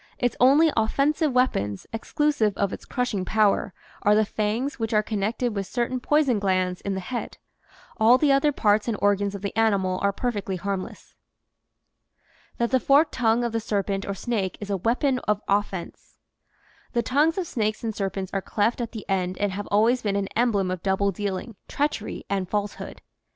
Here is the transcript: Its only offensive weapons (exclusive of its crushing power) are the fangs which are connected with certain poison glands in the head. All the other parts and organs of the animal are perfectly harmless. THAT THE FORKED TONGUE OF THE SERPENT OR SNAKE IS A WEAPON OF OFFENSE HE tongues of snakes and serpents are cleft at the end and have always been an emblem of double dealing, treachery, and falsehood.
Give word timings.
Its 0.17 0.35
only 0.39 0.71
offensive 0.75 1.31
weapons 1.31 1.85
(exclusive 1.93 2.57
of 2.57 2.73
its 2.73 2.85
crushing 2.85 3.23
power) 3.23 3.71
are 4.01 4.15
the 4.15 4.25
fangs 4.25 4.79
which 4.79 4.95
are 4.95 5.03
connected 5.03 5.53
with 5.55 5.67
certain 5.67 5.99
poison 5.99 6.39
glands 6.39 6.81
in 6.81 6.95
the 6.95 6.99
head. 6.99 7.37
All 7.97 8.17
the 8.17 8.31
other 8.31 8.51
parts 8.51 8.87
and 8.87 8.97
organs 8.99 9.35
of 9.35 9.43
the 9.43 9.55
animal 9.55 9.99
are 10.01 10.11
perfectly 10.11 10.55
harmless. 10.55 11.13
THAT 12.57 12.71
THE 12.71 12.79
FORKED 12.79 13.11
TONGUE 13.11 13.43
OF 13.43 13.51
THE 13.51 13.59
SERPENT 13.59 14.07
OR 14.07 14.15
SNAKE 14.15 14.57
IS 14.59 14.71
A 14.71 14.77
WEAPON 14.77 15.19
OF 15.27 15.39
OFFENSE 15.47 16.17
HE 16.95 17.01
tongues 17.03 17.37
of 17.37 17.45
snakes 17.45 17.83
and 17.83 17.95
serpents 17.95 18.31
are 18.33 18.41
cleft 18.41 18.81
at 18.81 18.93
the 18.93 19.05
end 19.07 19.37
and 19.37 19.51
have 19.51 19.67
always 19.67 20.01
been 20.01 20.15
an 20.15 20.29
emblem 20.35 20.71
of 20.71 20.81
double 20.81 21.11
dealing, 21.11 21.55
treachery, 21.67 22.23
and 22.27 22.49
falsehood. 22.49 23.03